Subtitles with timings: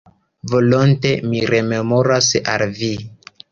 [0.53, 2.93] Volonte mi rememoras al Vi.